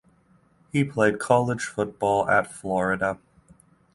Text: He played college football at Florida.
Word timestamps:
He 0.71 0.83
played 0.83 1.19
college 1.19 1.63
football 1.63 2.27
at 2.27 2.51
Florida. 2.51 3.19